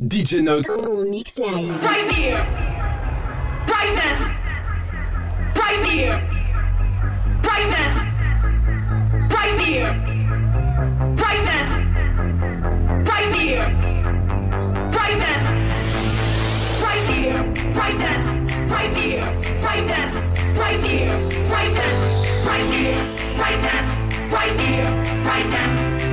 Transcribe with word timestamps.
DJ 0.00 0.42
Nox. 0.44 0.68
En 0.68 1.10
mix 1.10 1.36
live. 1.40 1.82
Right 1.82 2.12
here. 2.12 2.38
Right 3.66 3.94
now. 3.98 4.30
Right 5.56 5.86
here. 5.90 6.22
Right 7.42 7.68
now. 7.68 8.06
Right 9.28 9.58
here. 9.58 9.90
Right 11.18 11.42
now. 11.42 11.82
Right 13.02 13.34
here. 13.34 13.66
Right 14.94 15.18
now. 15.18 15.42
Right 16.78 17.10
here. 17.10 17.42
Right 17.74 17.98
now. 17.98 18.22
Right 18.68 18.94
here. 18.94 19.26
Right 19.48 19.84
now. 19.88 20.06
Right 20.60 20.80
here. 20.86 21.16
Right 21.50 21.72
now. 21.74 21.98
Right 22.46 22.70
here. 22.70 23.02
Right 23.36 23.60
now. 23.66 23.82
Right 24.30 24.60
here. 24.60 24.88
Right 25.26 25.48
now. 25.50 25.68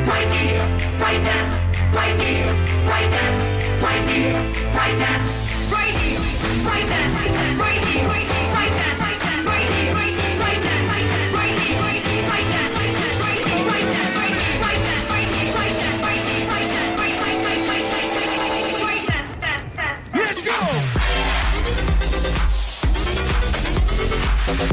Right 0.10 0.32
here. 0.34 0.66
Right 0.98 1.22
now. 1.22 1.94
Right 1.94 2.20
here. 2.20 2.50
Right 2.90 3.10
now. 3.12 3.55
Right 3.86 4.02
here. 4.10 4.34
Right 4.74 4.98
now. 4.98 5.22
Right 5.70 5.94
here. 5.94 6.18
Right 6.66 6.90
now. 6.90 7.22
Right 7.62 7.84
here. 7.86 8.08
Right 8.10 8.26
now. 8.26 8.50
Right 8.58 8.74
now. 8.74 9.46
Right 9.46 9.70
here. 9.70 9.94
Right 9.94 10.18
now. 10.18 10.42
Right 10.42 10.60
now. 10.66 11.30
Right 11.36 11.54
here. 11.54 11.78
Right 11.86 12.02
here. 12.02 12.26
Right 12.26 12.50
now. 12.50 12.74
Right 12.74 12.98
here. 12.98 13.14
Right 13.14 13.86
now. 13.86 14.18
Right 14.18 14.26
here. 14.26 14.50
Right 14.58 14.82
now. 14.82 15.14
Right 15.14 15.30
here. 15.30 15.54
Right 15.54 15.76
now. 15.78 16.02
Right 16.02 16.18
here. 16.18 16.50
Right 16.50 16.66
now. 16.66 16.98
Right 16.98 17.14
right 17.22 17.38
right 17.46 17.62
right 17.70 17.86
right 17.86 18.26
right 18.26 18.82
right 18.82 19.06
now. 19.06 19.62
Let's 20.18 20.42
go! 20.42 20.58
Right 24.48 24.66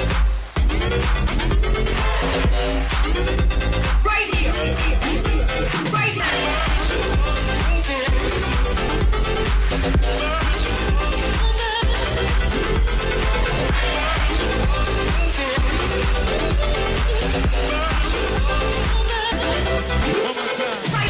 here. 0.00 0.29
Right 5.92 6.16
now. 6.16 6.34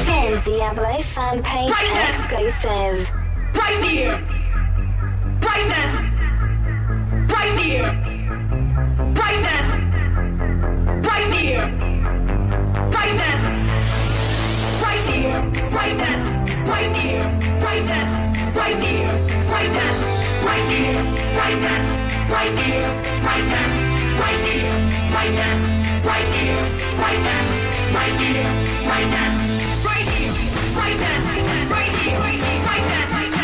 Ten 0.04 0.38
Diablo 0.44 1.00
fan 1.00 1.42
page 1.42 1.70
Right 1.70 2.08
exclusive. 2.10 3.10
Right 3.54 3.82
here. 3.82 4.20
Right 5.40 5.66
now. 5.68 5.90
Right 7.34 7.58
here. 7.58 7.90
Right 9.14 9.29
Right 15.80 15.96
now. 15.96 16.12
Right 16.68 16.94
here. 16.94 17.24
Right 17.64 17.84
now. 17.88 18.52
Right 18.54 18.76
here. 18.84 19.08
Right 19.48 19.72
now. 19.72 20.44
Right 20.44 20.68
here. 20.68 21.00
Right 21.40 21.56
now. 21.56 21.80
Right 22.28 22.52
here. 22.60 22.84
Right 23.24 23.46
now. 23.48 24.20
Right 24.20 24.44
here. 24.44 24.76
Right 25.16 25.32
now. 25.32 25.56
Right 26.04 26.28
here. 26.36 26.60
Right 27.00 27.20
now. 27.24 27.40
Right 27.96 28.14
here. 28.20 28.44
Right 28.90 29.08
now. 29.08 29.40
Right 29.88 30.04
here. 30.04 30.32
Right 30.76 30.98
now. 31.00 31.16
Right 31.70 31.94
here. 31.96 32.20
Right 32.20 32.84
now. 32.84 33.12
Right 33.12 33.34
here. 33.34 33.39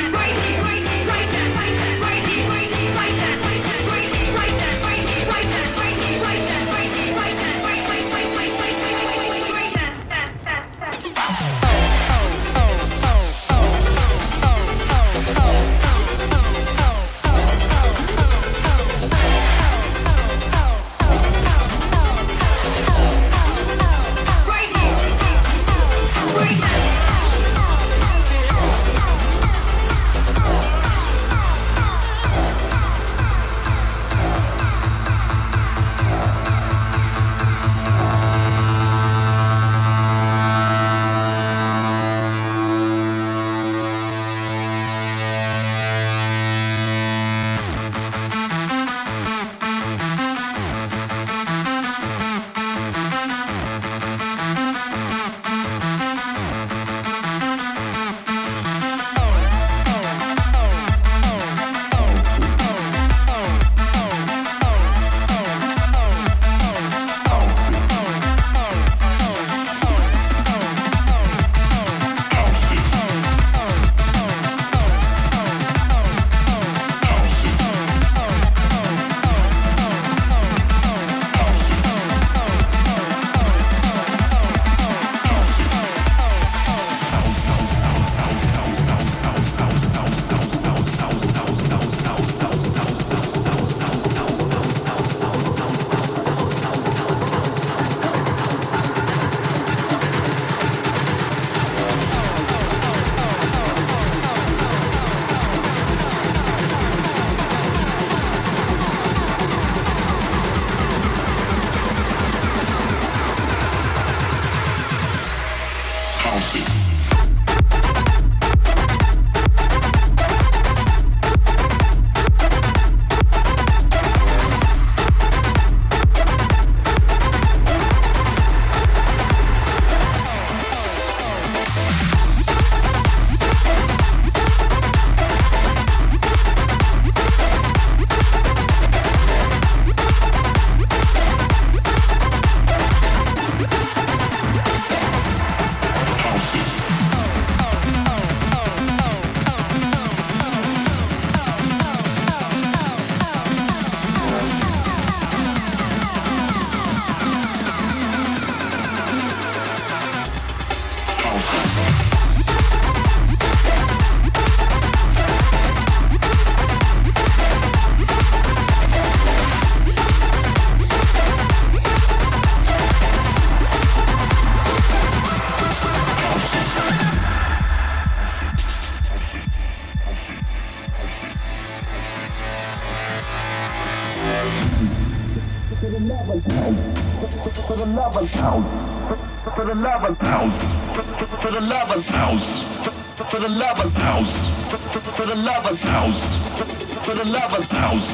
love 195.43 195.67
of 195.67 195.83
house. 195.83 196.59
For 197.05 197.15
the 197.15 197.31
love 197.31 197.53
of 197.53 197.71
house. 197.71 198.09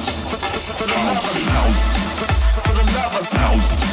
For 0.78 0.86
the 0.86 0.94
love 0.94 1.18
of 1.18 1.42
house. 1.48 1.82
For 2.66 2.72
the 2.72 2.92
love 2.92 3.16
of 3.16 3.26
house. 3.38 3.91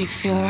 You 0.00 0.06
feel 0.06 0.40
right? 0.40 0.49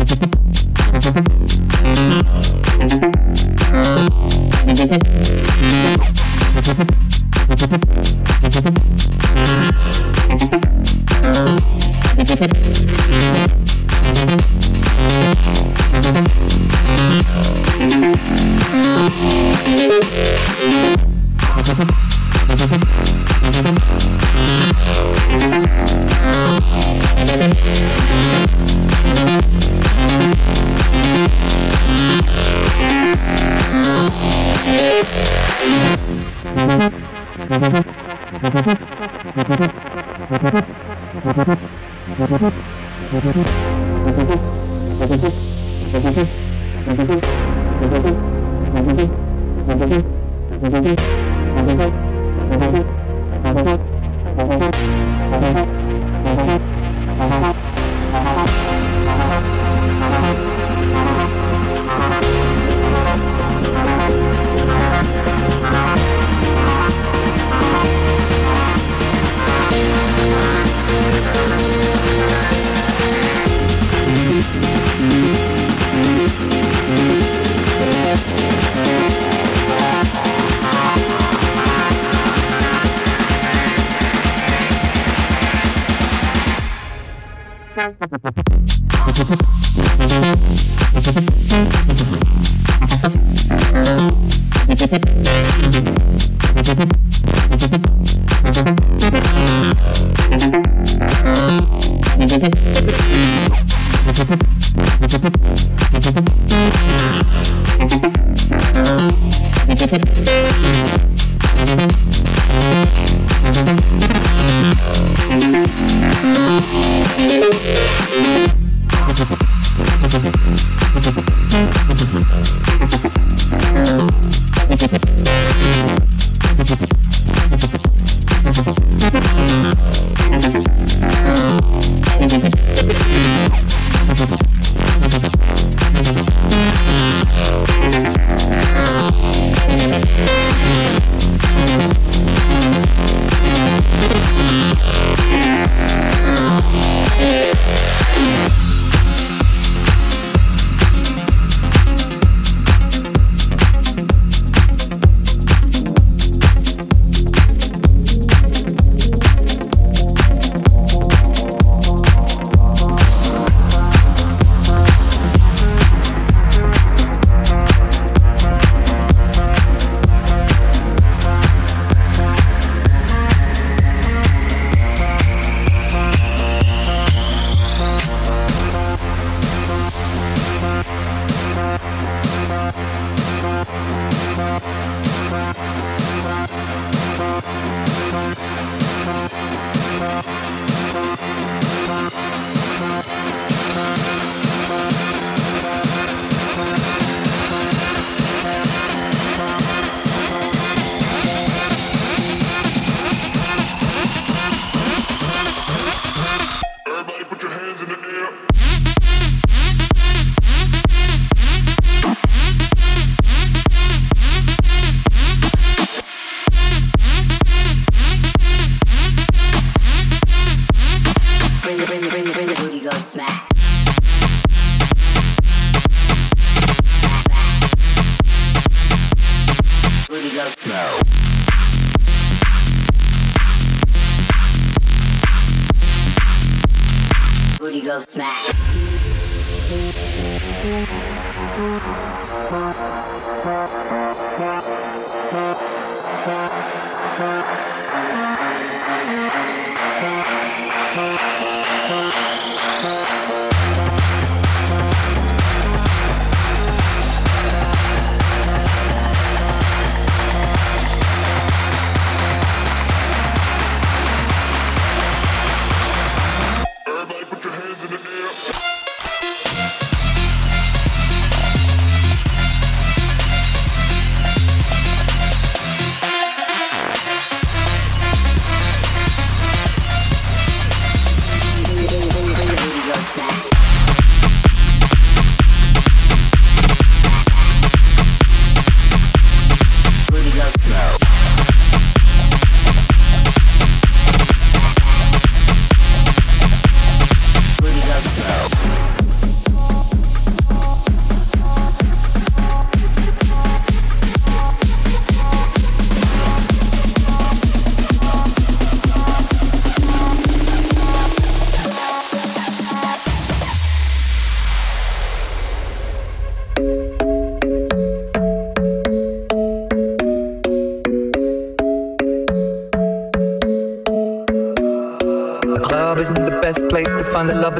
which 0.00 0.12
is 0.12 0.18
the 0.18 0.29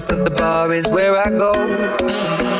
Find 0.00 0.26
the 0.26 0.30
bar 0.30 0.72
is 0.72 0.86
where 0.88 1.16
I 1.16 1.30
go. 1.30 1.52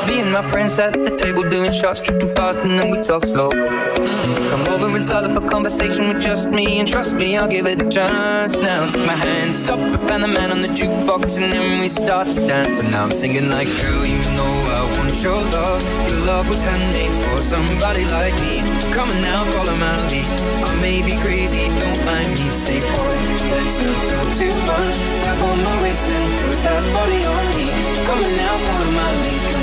Me 0.07 0.21
and 0.21 0.33
my 0.33 0.43
friends 0.43 0.79
at 0.79 0.93
the 0.93 1.15
table 1.17 1.49
doing 1.49 1.73
shots, 1.73 2.01
tripping 2.01 2.35
fast, 2.35 2.65
and 2.65 2.79
then 2.79 2.91
we 2.91 3.01
talk 3.01 3.25
slow. 3.25 3.51
Come 3.51 4.67
over 4.69 4.89
and 4.89 5.03
start 5.03 5.25
up 5.25 5.43
a 5.43 5.49
conversation 5.49 6.09
with 6.09 6.23
just 6.23 6.49
me, 6.51 6.81
and 6.81 6.89
trust 6.89 7.15
me, 7.15 7.37
I'll 7.37 7.49
give 7.49 7.67
it 7.67 7.81
a 7.81 7.89
chance. 7.89 8.55
Now 8.55 8.91
take 8.91 9.07
my 9.07 9.15
hand, 9.15 9.55
stop 9.55 9.79
and 9.79 10.23
the 10.23 10.29
man 10.29 10.51
on 10.51 10.61
the 10.61 10.69
jukebox, 10.69 11.41
and 11.41 11.53
then 11.53 11.81
we 11.81 11.89
start 11.89 12.27
to 12.33 12.47
dance. 12.47 12.81
And 12.81 12.91
now 12.91 13.05
I'm 13.05 13.15
singing 13.15 13.49
like, 13.49 13.69
girl, 13.81 14.05
you 14.05 14.19
know 14.37 14.53
I 14.79 14.99
want 14.99 15.23
your 15.23 15.41
love. 15.41 15.83
Your 16.11 16.21
love 16.27 16.49
was 16.49 16.63
handmade 16.63 17.15
for 17.25 17.39
somebody 17.43 18.05
like 18.07 18.35
me. 18.41 18.80
Come 18.93 19.11
on 19.11 19.23
now, 19.23 19.45
follow 19.53 19.77
my 19.77 19.95
lead. 20.09 20.27
I 20.71 20.75
may 20.81 21.03
be 21.03 21.17
crazy, 21.21 21.69
don't 21.79 22.05
mind 22.05 22.39
me. 22.39 22.51
Say, 22.51 22.81
boy, 22.81 23.17
let's 23.53 23.79
not 23.79 24.07
talk 24.11 24.29
too 24.37 24.55
much. 24.71 24.97
Grab 25.23 25.43
on 25.43 25.65
my 25.65 25.83
waist 25.83 26.09
and 26.11 26.31
put 26.43 26.59
that 26.65 26.85
body 26.95 27.21
on 27.35 27.45
me. 27.57 27.67
Come 28.07 28.25
on 28.25 28.37
now, 28.37 28.59
follow 28.67 28.91
my 28.91 29.11
lead. 29.23 29.60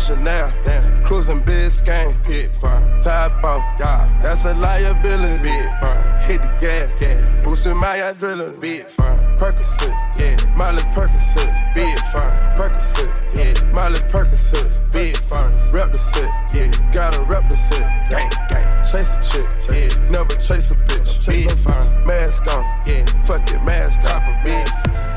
Ocean 0.00 0.24
now, 0.24 1.04
cruising 1.04 1.42
Biscayne, 1.42 2.14
hit 2.24 2.54
fire. 2.54 3.00
Top 3.00 3.44
off, 3.44 3.62
yeah, 3.78 4.20
that's 4.22 4.44
a 4.44 4.54
liability. 4.54 5.42
Big 5.42 5.66
fire. 5.80 6.18
Hit 6.20 6.42
the 6.42 6.48
gas, 6.60 7.00
gas. 7.00 7.44
Boosting 7.44 7.76
my 7.76 7.96
adrenaline, 7.96 8.60
big 8.60 8.86
fire. 8.86 9.16
Percocet, 9.36 9.96
yeah, 10.18 10.36
Molly 10.56 10.82
Percocet, 10.94 11.74
big 11.74 11.98
fire. 12.12 12.34
Percocet, 12.56 13.34
yeah, 13.34 13.72
Molly 13.72 14.00
Percocet, 14.10 14.92
big 14.92 15.16
fire. 15.16 15.52
Rep 15.72 15.92
the 15.92 15.98
set, 15.98 16.32
yeah, 16.54 16.70
gotta 16.92 17.22
rep 17.22 17.48
the 17.48 17.56
set, 17.56 18.10
gang, 18.10 18.30
gang. 18.48 18.86
Chase 18.86 19.14
a 19.14 19.22
chick, 19.22 19.48
yeah, 19.70 20.08
never 20.08 20.34
chase 20.36 20.70
a 20.70 20.74
bitch, 20.74 21.26
big 21.26 21.50
fire. 21.58 22.06
Mask 22.06 22.46
on, 22.48 22.64
yeah, 22.86 23.04
fuck 23.24 23.50
it, 23.50 23.62
mask 23.64 24.00
off, 24.04 24.26
big 24.44 24.66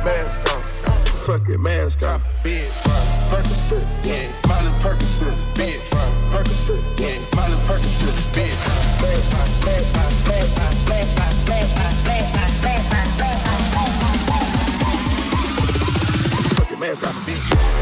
mask 0.04 0.40
on. 0.54 1.03
Mask 1.26 2.04
off, 2.04 2.22
big 2.44 2.68
fire. 2.68 2.92
Percocet, 3.32 3.88
yeah, 4.04 4.28
Molly 4.46 4.72
Percocet, 4.82 5.56
big 5.56 5.80
fire. 5.80 6.12
Percocet, 6.32 6.84
yeah, 7.00 7.18
Molly 7.34 7.56
Percocet, 7.66 8.34
big 8.36 8.52
big 17.26 17.73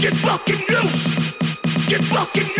Fuck 0.00 0.44
that 0.46 0.54
shit, 0.54 1.90
it's 1.90 2.10
time 2.10 2.26
to 2.26 2.40
get 2.40 2.58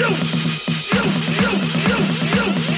loose. 2.39 2.78